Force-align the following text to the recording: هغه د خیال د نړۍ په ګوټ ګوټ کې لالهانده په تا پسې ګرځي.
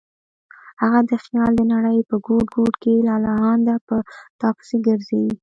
هغه 0.81 0.99
د 1.09 1.11
خیال 1.23 1.51
د 1.57 1.61
نړۍ 1.73 1.99
په 2.09 2.15
ګوټ 2.25 2.47
ګوټ 2.55 2.73
کې 2.83 2.93
لالهانده 3.07 3.75
په 3.87 3.97
تا 4.39 4.49
پسې 4.57 4.77
ګرځي. 4.87 5.25